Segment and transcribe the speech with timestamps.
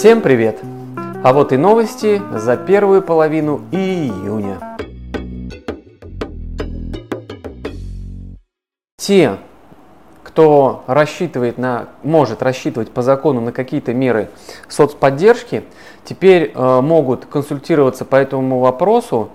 [0.00, 0.58] Всем привет!
[1.22, 4.58] А вот и новости за первую половину июня.
[8.96, 9.36] Те,
[10.22, 14.30] кто рассчитывает на, может рассчитывать по закону на какие-то меры
[14.68, 15.64] соцподдержки,
[16.06, 19.28] теперь э, могут консультироваться по этому вопросу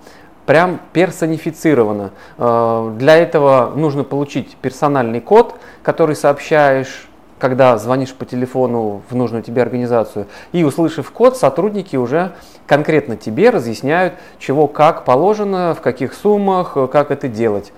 [0.48, 2.10] прям персонифицированно.
[2.40, 7.08] Э, для этого нужно получить персональный код, который сообщаешь
[7.40, 12.34] когда звонишь по телефону в нужную тебе организацию, и услышав код, сотрудники уже
[12.68, 17.74] конкретно тебе разъясняют, чего как положено, в каких суммах, как это делать.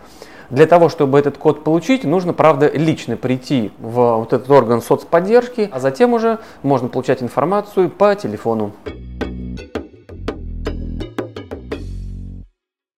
[0.49, 5.69] Для того, чтобы этот код получить, нужно, правда, лично прийти в вот этот орган соцподдержки,
[5.71, 8.71] а затем уже можно получать информацию по телефону.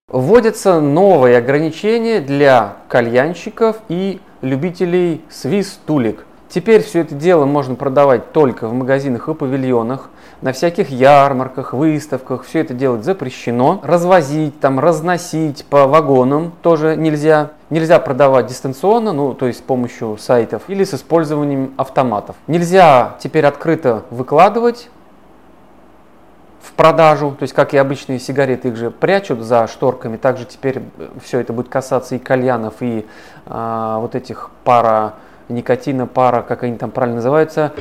[0.06, 6.26] Вводятся новые ограничения для кальянщиков и любителей свистулек.
[6.50, 10.10] Теперь все это дело можно продавать только в магазинах и павильонах,
[10.42, 12.44] на всяких ярмарках, выставках.
[12.44, 13.80] Все это делать запрещено.
[13.84, 17.52] Развозить, там, разносить по вагонам тоже нельзя.
[17.70, 22.34] Нельзя продавать дистанционно, ну, то есть с помощью сайтов или с использованием автоматов.
[22.48, 24.90] Нельзя теперь открыто выкладывать
[26.60, 30.82] в продажу, то есть как и обычные сигареты, их же прячут за шторками, также теперь
[31.22, 33.06] все это будет касаться и кальянов, и
[33.46, 35.14] а, вот этих пара
[35.50, 37.72] никотина, пара, как они там правильно называются.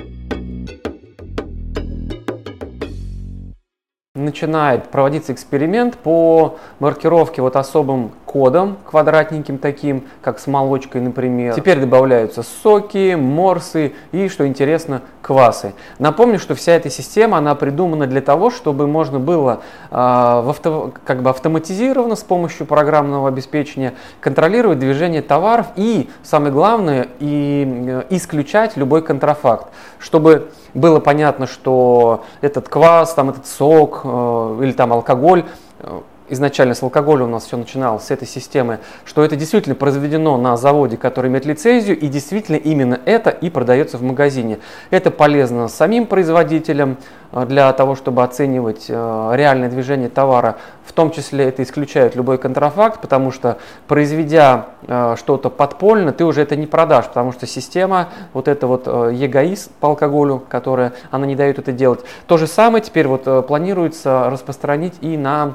[4.15, 11.53] Начинает проводиться эксперимент по маркировке вот особым кодом, квадратненьким таким, как с молочкой, например.
[11.53, 15.75] Теперь добавляются соки, морсы и, что интересно, квасы.
[15.99, 20.91] Напомню, что вся эта система, она придумана для того, чтобы можно было э, в авто,
[21.05, 28.03] как бы автоматизированно с помощью программного обеспечения контролировать движение товаров и, самое главное, и э,
[28.09, 29.67] исключать любой контрафакт,
[29.99, 35.45] чтобы было понятно, что этот квас, там этот сок э, или там алкоголь
[35.79, 40.37] э, изначально с алкоголем у нас все начиналось, с этой системы, что это действительно произведено
[40.37, 44.59] на заводе, который имеет лицензию, и действительно именно это и продается в магазине.
[44.89, 46.97] Это полезно самим производителям
[47.31, 50.57] э, для того, чтобы оценивать э, реальное движение товара.
[50.85, 53.57] В том числе это исключает любой контрафакт, потому что
[53.87, 58.87] произведя э, что-то подпольно, ты уже это не продашь, потому что система, вот это вот
[58.87, 62.01] ЕГАИС по алкоголю, которая, она не дает это делать.
[62.27, 65.53] То же самое теперь вот планируется распространить и на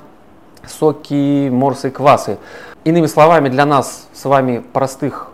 [0.68, 2.38] соки, морсы, квасы.
[2.84, 5.28] Иными словами, для нас с вами простых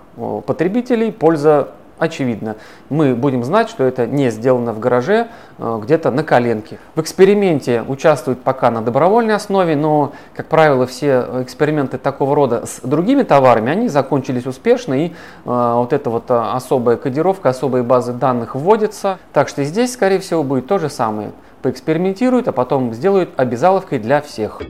[0.47, 1.69] потребителей польза
[1.99, 2.57] очевидна.
[2.89, 6.79] Мы будем знать, что это не сделано в гараже, где-то на коленке.
[6.95, 12.81] В эксперименте участвуют пока на добровольной основе, но, как правило, все эксперименты такого рода с
[12.81, 15.13] другими товарами, они закончились успешно, и
[15.45, 19.19] вот эта вот особая кодировка, особые базы данных вводятся.
[19.35, 21.33] Так что здесь, скорее всего, будет то же самое.
[21.61, 24.63] Поэкспериментируют, а потом сделают обязаловкой для всех.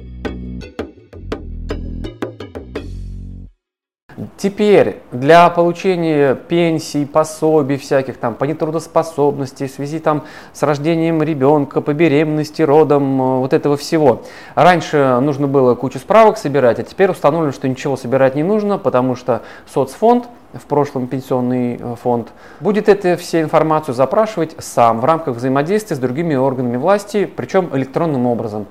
[4.37, 11.81] Теперь для получения пенсий, пособий всяких там по нетрудоспособности, в связи там с рождением ребенка,
[11.81, 14.23] по беременности, родом, э, вот этого всего.
[14.55, 19.17] Раньше нужно было кучу справок собирать, а теперь установлено, что ничего собирать не нужно, потому
[19.17, 19.43] что
[19.73, 22.29] соцфонд, в прошлом пенсионный э, фонд,
[22.61, 28.27] будет эту всю информацию запрашивать сам в рамках взаимодействия с другими органами власти, причем электронным
[28.27, 28.67] образом.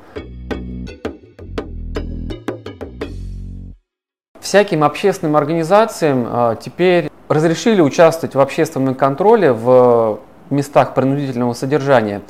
[4.50, 12.24] Всяким общественным организациям а, теперь разрешили участвовать в общественном контроле в местах принудительного содержания.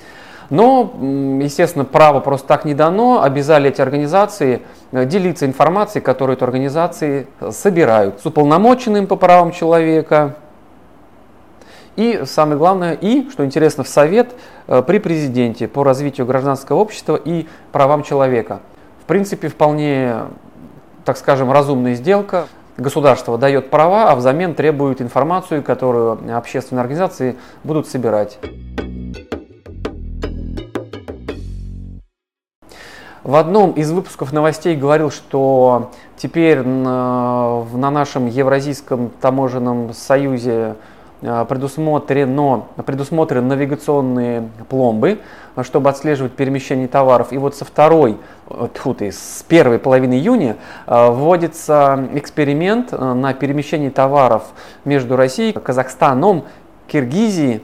[0.50, 0.94] Но,
[1.41, 3.24] естественно, право просто так не дано.
[3.24, 10.35] Обязали эти организации э, делиться информацией, которую эти организации собирают с уполномоченным по правам человека.
[11.96, 14.31] И самое главное, и, что интересно, в Совет
[14.68, 18.59] э, при президенте по развитию гражданского общества и правам человека.
[19.03, 20.16] В принципе, вполне
[21.06, 22.48] так скажем, разумная сделка.
[22.78, 28.40] Государство дает права, а взамен требует информацию, которую общественные организации будут собирать.
[33.23, 40.76] В одном из выпусков новостей говорил, что теперь на, на нашем Евразийском таможенном союзе
[41.22, 45.20] предусмотрено, предусмотрены навигационные пломбы,
[45.64, 47.32] чтобы отслеживать перемещение товаров.
[47.32, 48.18] И вот со второй,
[48.74, 54.44] тьфу ты, с первой половины июня а, вводится эксперимент а, на перемещение товаров
[54.86, 56.46] между Россией, Казахстаном,
[56.88, 57.64] Киргизией,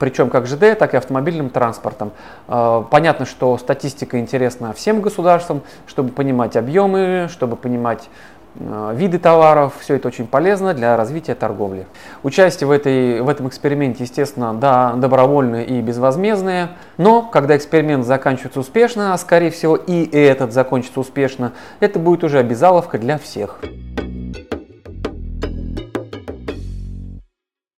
[0.00, 2.10] причем как ЖД, так и автомобильным транспортом.
[2.48, 9.74] Понятно, что статистика интересна всем государствам, чтобы понимать объемы, чтобы понимать э, виды товаров.
[9.80, 11.86] Все это очень полезно для развития торговли.
[12.22, 16.70] Участие в, этой, в этом эксперименте, естественно, да, добровольное и безвозмездное.
[16.98, 22.38] Но когда эксперимент заканчивается успешно, а скорее всего и этот закончится успешно, это будет уже
[22.38, 23.60] обязаловка для всех.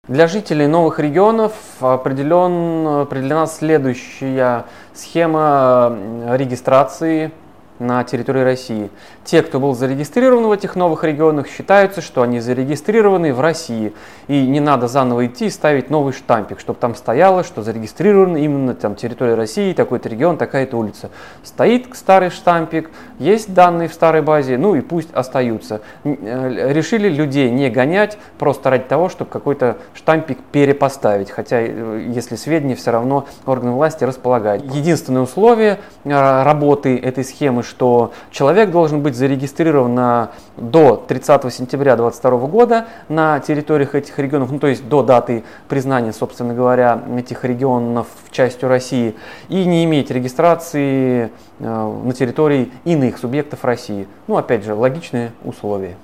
[0.07, 5.97] Для жителей новых регионов определен, определена следующая схема
[6.33, 7.33] регистрации
[7.79, 8.91] на территории России.
[9.25, 13.95] Те, кто был зарегистрирован в этих новых регионах, считаются, что они зарегистрированы в России.
[14.29, 18.75] И не надо заново идти и ставить новый штампик, чтобы там стояло, что зарегистрирован именно
[18.75, 21.11] там территория России, такой-то регион, такая-то улица.
[21.43, 25.81] Стоит старый штампик, есть данные в старой базе, ну и пусть остаются.
[26.05, 32.37] Э, решили людей не гонять просто ради того, чтобы какой-то штампик перепоставить, хотя э, если
[32.37, 34.65] сведения все равно органы власти располагают.
[34.75, 41.97] Единственное условие э, работы этой схемы, что человек должен быть зарегистрирован на, до 30 сентября
[41.97, 47.45] 2022 года на территориях этих регионов, ну то есть до даты признания, собственно говоря, этих
[47.45, 49.15] регионов частью России,
[49.49, 54.07] и не иметь регистрации э, на территории иных субъектов России.
[54.27, 55.97] Ну опять же, логичные условия.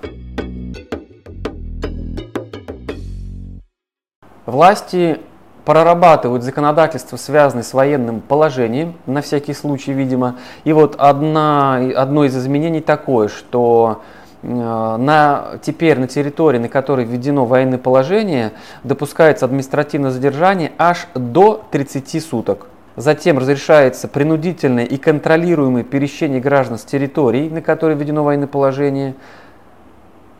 [4.47, 5.21] Власти
[5.70, 10.34] прорабатывают законодательство, связанное с военным положением, на всякий случай, видимо.
[10.64, 14.02] И вот одна, одно из изменений такое, что
[14.43, 18.50] э, на, теперь на территории, на которой введено военное положение,
[18.82, 22.66] допускается административное задержание аж до 30 суток.
[22.96, 29.14] Затем разрешается принудительное и контролируемое перемещение граждан с территорий, на которой введено военное положение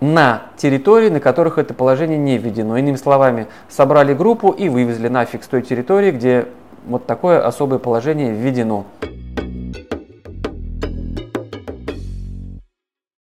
[0.01, 2.77] на территории, на которых это положение не введено.
[2.77, 6.47] Иными словами, собрали группу и вывезли нафиг с той территории, где
[6.87, 8.87] вот такое особое положение введено.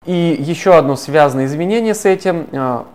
[0.07, 2.87] И еще одно связанное изменение с этим а,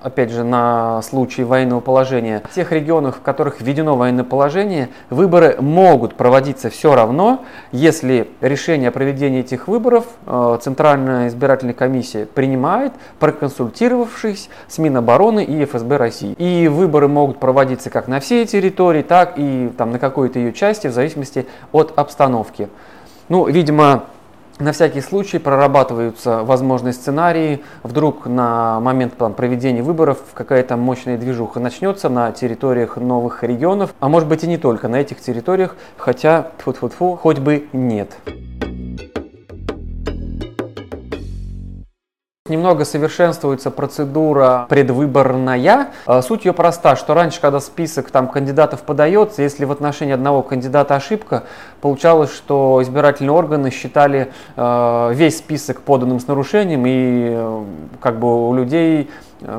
[0.00, 5.56] опять же, на случай военного положения, в тех регионах, в которых введено военное положение, выборы
[5.60, 12.92] могут проводиться все равно, если решение о проведении этих выборов э, Центральная избирательная комиссия принимает,
[13.18, 16.34] проконсультировавшись с Минобороны и ФСБ России.
[16.38, 20.86] И выборы могут проводиться как на всей территории, так и там, на какой-то ее части,
[20.86, 22.68] в зависимости от обстановки.
[23.28, 24.04] Ну, видимо,
[24.58, 27.62] на всякий случай прорабатываются возможные сценарии.
[27.82, 34.08] Вдруг на момент там, проведения выборов какая-то мощная движуха начнется на территориях новых регионов, а
[34.08, 38.16] может быть и не только на этих территориях, хотя, тьфу-тьфу-тьфу, хоть бы нет.
[42.48, 45.88] Немного совершенствуется процедура предвыборная.
[46.06, 50.42] А, суть ее проста, что раньше, когда список там, кандидатов подается, если в отношении одного
[50.42, 51.44] кандидата ошибка,
[51.80, 57.64] получалось, что избирательные органы считали э, весь список поданным с нарушением, и э,
[58.00, 59.10] как бы у людей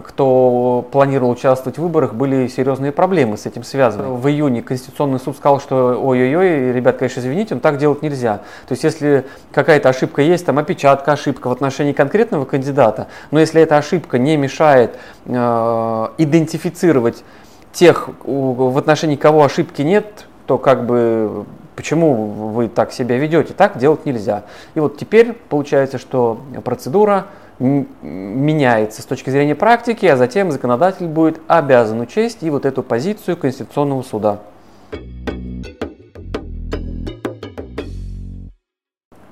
[0.03, 4.09] кто планировал участвовать в выборах, были серьезные проблемы с этим связаны.
[4.09, 8.37] В июне Конституционный суд сказал, что ой-ой-ой, ребят, конечно, извините, но так делать нельзя.
[8.67, 13.61] То есть, если какая-то ошибка есть, там опечатка, ошибка в отношении конкретного кандидата, но если
[13.61, 17.23] эта ошибка не мешает э, идентифицировать
[17.71, 21.45] тех, в отношении кого ошибки нет, то как бы
[21.75, 24.43] почему вы так себя ведете, так делать нельзя.
[24.75, 27.27] И вот теперь получается, что процедура
[27.59, 33.38] меняется с точки зрения практики, а затем законодатель будет обязан учесть и вот эту позицию
[33.38, 34.39] Конституционного суда.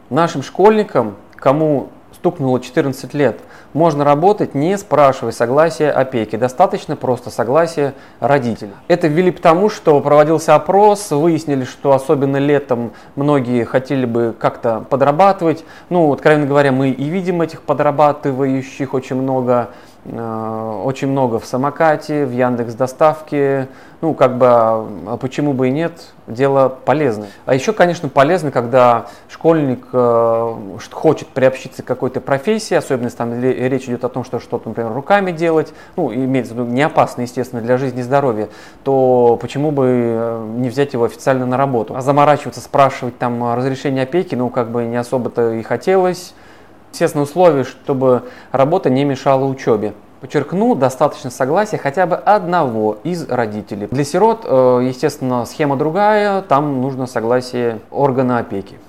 [0.09, 1.89] Нашим школьникам, кому
[2.27, 3.39] стукнуло 14 лет,
[3.71, 6.35] можно работать, не спрашивая согласия опеки.
[6.35, 8.73] Достаточно просто согласия родителей.
[8.89, 15.63] Это ввели потому, что проводился опрос, выяснили, что особенно летом многие хотели бы как-то подрабатывать.
[15.89, 19.69] Ну, откровенно говоря, мы и видим этих подрабатывающих очень много
[20.09, 23.67] очень много в самокате, в Яндекс доставке.
[23.99, 27.29] Ну, как бы, а, а почему бы и нет, дело полезное.
[27.47, 33.41] А еще, конечно, полезно, когда школьник э, хочет приобщиться к какой-то профессии, особенно если там
[33.41, 37.23] речь идет о том, что что-то, например, руками делать, ну, имеется в виду не опасно,
[37.23, 38.49] естественно, для жизни и здоровья,
[38.83, 41.95] то почему бы э, не взять его официально на работу?
[41.95, 46.35] А заморачиваться, спрашивать там разрешение опеки, ну, как бы не особо-то и хотелось.
[46.91, 49.93] Естественно, условие, чтобы работа не мешала учебе.
[50.21, 53.87] Подчеркну, достаточно согласия хотя бы одного из родителей.
[53.91, 58.79] Для сирот, э, естественно, схема другая, там нужно согласие органа опеки.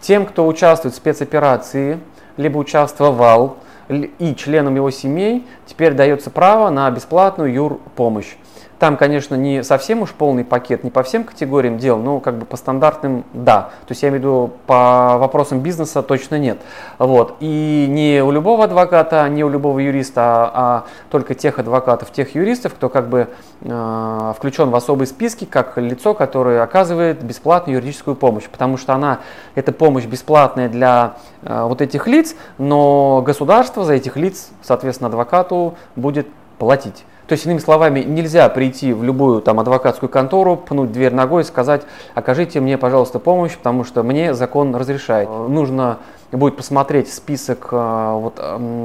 [0.00, 1.98] Тем, кто участвует в спецоперации,
[2.36, 3.56] либо участвовал,
[3.88, 8.36] и членам его семей, теперь дается право на бесплатную юрпомощь.
[8.84, 12.44] Там, конечно, не совсем уж полный пакет, не по всем категориям дел, но как бы
[12.44, 13.70] по стандартным да.
[13.86, 16.58] То есть я имею в виду по вопросам бизнеса точно нет.
[16.98, 17.36] Вот.
[17.40, 22.34] И не у любого адвоката, не у любого юриста, а, а только тех адвокатов, тех
[22.34, 23.28] юристов, кто как бы
[23.62, 28.50] э, включен в особые списки, как лицо, которое оказывает бесплатную юридическую помощь.
[28.50, 29.20] Потому что она,
[29.54, 35.74] эта помощь бесплатная для э, вот этих лиц, но государство за этих лиц, соответственно, адвокату
[35.96, 37.06] будет платить.
[37.26, 41.44] То есть, иными словами, нельзя прийти в любую там адвокатскую контору, пнуть дверь ногой и
[41.44, 41.82] сказать,
[42.14, 45.28] окажите мне, пожалуйста, помощь, потому что мне закон разрешает.
[45.28, 45.98] Нужно
[46.32, 48.40] будет посмотреть список, э, вот,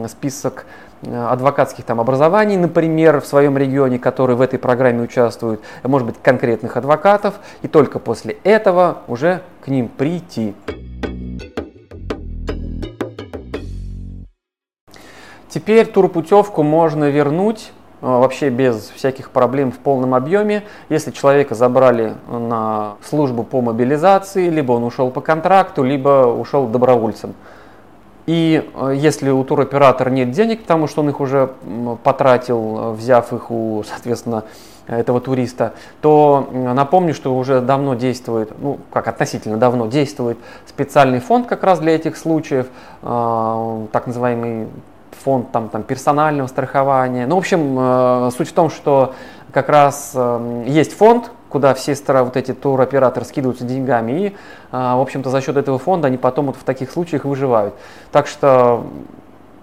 [0.09, 0.65] список
[1.01, 6.15] э, адвокатских там образований, например, в своем регионе, которые в этой программе участвуют, может быть,
[6.21, 10.55] конкретных адвокатов, и только после этого уже к ним прийти.
[15.49, 20.63] Теперь турпутевку можно вернуть вообще без всяких проблем в полном объеме.
[20.89, 27.33] Если человека забрали на службу по мобилизации, либо он ушел по контракту, либо ушел добровольцем.
[28.25, 31.51] И э, если у туроператора нет денег, потому что он их уже
[32.03, 34.43] потратил, взяв их у, соответственно,
[34.85, 40.37] этого туриста, то напомню, что уже давно действует, ну как относительно давно действует
[40.67, 42.67] специальный фонд как раз для этих случаев,
[43.01, 44.67] э, так называемый
[45.23, 47.27] фонд там, там, персонального страхования.
[47.27, 49.13] Ну, в общем, э, суть в том, что
[49.51, 54.31] как раз э, есть фонд, куда все старые вот эти туроператоры скидываются деньгами, и, э,
[54.71, 57.73] в общем-то, за счет этого фонда они потом вот в таких случаях выживают.
[58.11, 58.85] Так что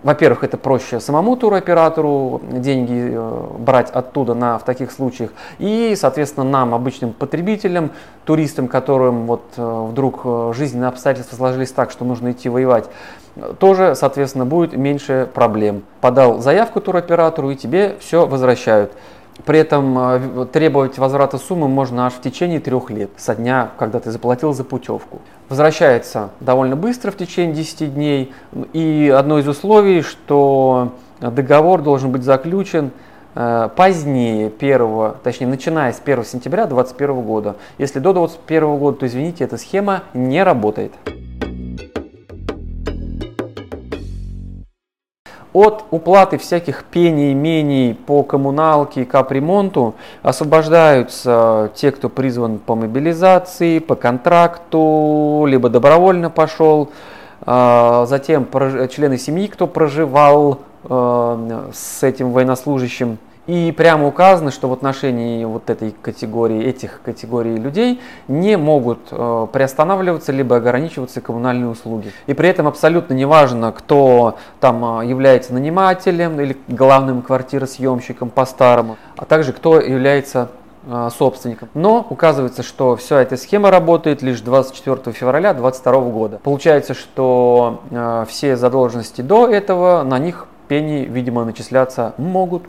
[0.06, 5.32] во-первых, это проще самому туроператору деньги э, брать оттуда на, в таких случаях.
[5.58, 7.90] И, соответственно, нам, обычным потребителям,
[8.24, 12.84] туристам, которым вот э, вдруг э, жизненные обстоятельства сложились так, что нужно идти воевать,
[13.58, 15.82] тоже, соответственно, будет меньше проблем.
[16.00, 18.92] Подал заявку туроператору, и тебе все возвращают.
[19.44, 24.00] При этом э, требовать возврата суммы можно аж в течение трех лет, со дня, когда
[24.00, 25.20] ты заплатил за путевку.
[25.48, 28.32] Возвращается довольно быстро, в течение 10 дней.
[28.72, 32.90] И одно из условий, что договор должен быть заключен
[33.34, 37.56] э, позднее 1, точнее, начиная с 1 сентября 2021 года.
[37.78, 40.92] Если до 2021 года, то извините, эта схема не работает.
[45.56, 53.78] От уплаты всяких пений, мений по коммуналке и капремонту освобождаются те, кто призван по мобилизации,
[53.78, 56.90] по контракту, либо добровольно пошел,
[57.40, 58.46] а, затем
[58.90, 65.70] члены семьи, кто проживал а, с этим военнослужащим и прямо указано, что в отношении вот
[65.70, 72.12] этой категории, этих категорий людей не могут э, приостанавливаться либо ограничиваться коммунальные услуги.
[72.26, 79.24] И при этом абсолютно неважно, кто там э, является нанимателем или главным квартиросъемщиком по-старому, а
[79.24, 80.50] также кто является
[80.86, 81.68] э, собственником.
[81.74, 86.40] Но указывается, что вся эта схема работает лишь 24 февраля 2022 года.
[86.42, 92.64] Получается, что э, все задолженности до этого на них пени, видимо, начисляться могут.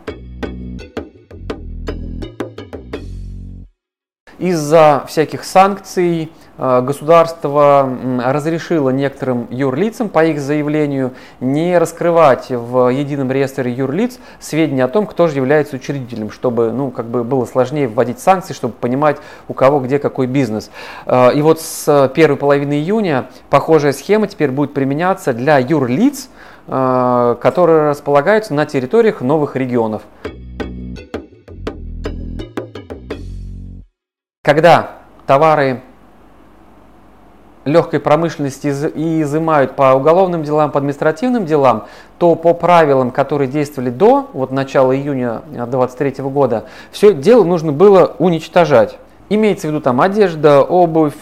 [4.39, 7.89] Из-за всяких санкций э, государство
[8.23, 15.07] разрешило некоторым юрлицам по их заявлению не раскрывать в едином реестре юрлиц сведения о том,
[15.07, 19.55] кто же является учредителем, чтобы ну, как бы было сложнее вводить санкции, чтобы понимать, у
[19.55, 20.69] кого где какой бизнес.
[21.07, 26.29] Э, и вот с первой половины июня похожая схема теперь будет применяться для юрлиц,
[26.67, 30.01] которые располагаются на территориях новых регионов.
[34.43, 34.91] Когда
[35.25, 35.81] товары
[37.63, 44.29] легкой промышленности изымают по уголовным делам, по административным делам, то по правилам, которые действовали до
[44.33, 48.97] вот, начала июня 2023 года, все дело нужно было уничтожать.
[49.29, 51.13] Имеется в виду там одежда, обувь,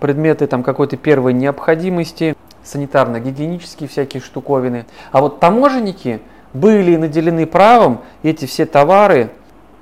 [0.00, 4.86] предметы там какой-то первой необходимости, санитарно-гигиенические всякие штуковины.
[5.12, 6.20] А вот таможенники
[6.52, 9.30] были наделены правом эти все товары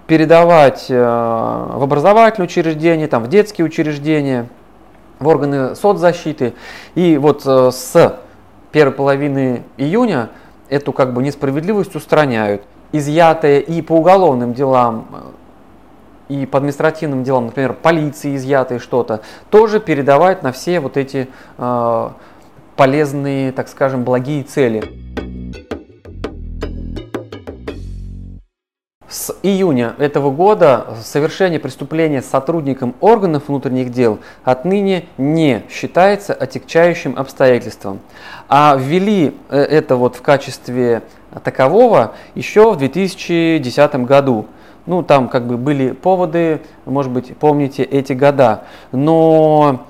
[0.06, 4.48] передавать э, в образовательные учреждения, там, в детские учреждения,
[5.20, 6.54] в органы соцзащиты.
[6.94, 8.18] И вот э, с
[8.72, 10.30] первой половины июня
[10.68, 12.62] эту как бы несправедливость устраняют.
[12.92, 15.06] Изъятые и по уголовным делам,
[16.28, 19.20] э, и по административным делам, например, полиции изъятые что-то,
[19.50, 22.10] тоже передавать на все вот эти э,
[22.82, 24.82] полезные, так скажем, благие цели.
[29.08, 38.00] С июня этого года совершение преступления сотрудником органов внутренних дел отныне не считается отягчающим обстоятельством.
[38.48, 41.04] А ввели э, это вот в качестве
[41.44, 44.46] такового еще в 2010 году.
[44.86, 48.64] Ну, там как бы были поводы, может быть, помните эти года.
[48.90, 49.86] Но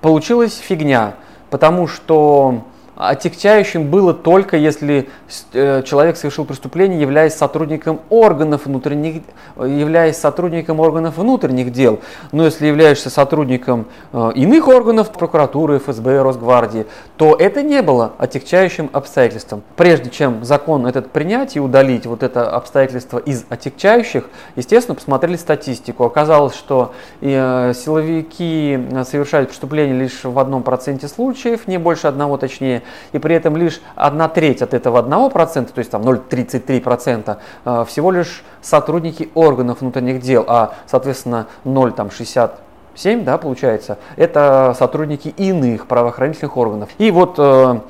[0.00, 1.14] получилась фигня,
[1.54, 2.64] потому что
[2.96, 5.08] Отягчающим было только если
[5.52, 9.22] э, человек совершил преступление, являясь сотрудником органов внутренних,
[9.56, 12.00] являясь сотрудником органов внутренних дел.
[12.30, 16.86] Но если являешься сотрудником э, иных органов, прокуратуры, ФСБ, Росгвардии,
[17.16, 19.62] то это не было отягчающим обстоятельством.
[19.76, 24.24] Прежде чем закон этот принять и удалить вот это обстоятельство из отягчающих,
[24.54, 26.04] естественно, посмотрели статистику.
[26.04, 32.83] Оказалось, что э, силовики совершают преступления лишь в одном проценте случаев, не больше одного точнее,
[33.12, 38.10] и при этом лишь одна треть от этого 1%, то есть там 0,33% э, всего
[38.10, 46.90] лишь сотрудники органов внутренних дел, а соответственно 0,67, да, получается, это сотрудники иных правоохранительных органов.
[46.98, 47.80] И вот э,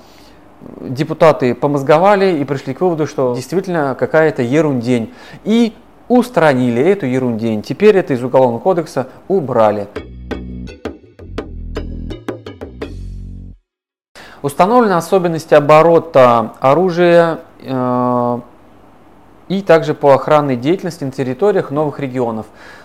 [0.80, 5.12] депутаты помозговали и пришли к выводу, что действительно какая-то ерундень.
[5.44, 5.74] И
[6.08, 7.62] устранили эту ерундень.
[7.62, 9.88] Теперь это из Уголовного кодекса убрали.
[14.44, 18.40] Установлены особенности оборота оружия э,
[19.48, 22.44] и также по охранной деятельности на территориях новых регионов.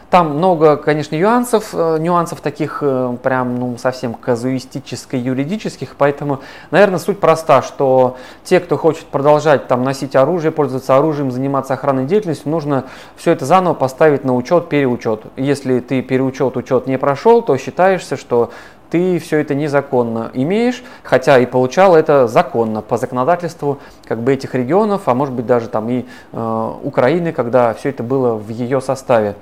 [0.09, 6.39] Там много, конечно, нюансов, э, нюансов таких э, прям, ну, совсем казуистическо-юридических, поэтому,
[6.71, 12.05] наверное, суть проста, что те, кто хочет продолжать там носить оружие, пользоваться оружием, заниматься охранной
[12.05, 12.85] деятельностью, нужно
[13.17, 15.21] все это заново поставить на учет, переучет.
[15.35, 18.49] Если ты переучет, учет не прошел, то считаешься, что
[18.89, 24.55] ты все это незаконно имеешь, хотя и получал это законно по законодательству как бы этих
[24.55, 28.81] регионов, а может быть даже там и э, Украины, когда все это было в ее
[28.81, 29.35] составе.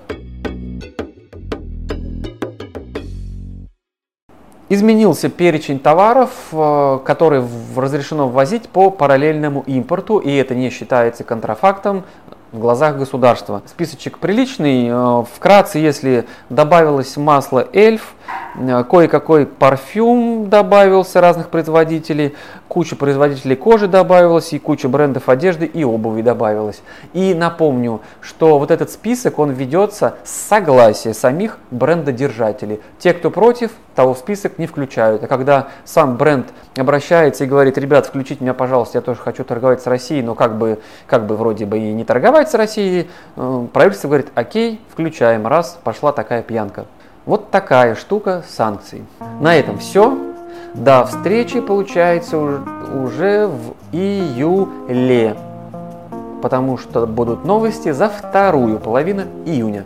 [4.69, 12.03] Изменился перечень товаров, э, которые разрешено ввозить по параллельному импорту, и это не считается контрафактом
[12.51, 13.61] в глазах государства.
[13.65, 14.87] Списочек приличный.
[14.89, 18.13] Э, вкратце, если добавилось масло эльф,
[18.89, 22.35] кое-какой парфюм добавился разных производителей,
[22.67, 26.81] куча производителей кожи добавилась, и куча брендов одежды и обуви добавилась.
[27.13, 32.79] И напомню, что вот этот список, он ведется с согласия самих брендодержателей.
[32.99, 35.23] Те, кто против, того в список не включают.
[35.23, 39.81] А когда сам бренд обращается и говорит, ребят, включите меня, пожалуйста, я тоже хочу торговать
[39.81, 43.67] с Россией, но как бы, как бы вроде бы и не торговать с Россией, э,
[43.73, 46.85] правительство говорит, окей, включаем, раз, пошла такая пьянка.
[47.27, 49.03] Вот такая штука санкций.
[49.41, 50.17] На этом все.
[50.73, 55.35] До встречи, получается, уже в июле.
[56.41, 59.83] Потому что будут новости за вторую половину июня.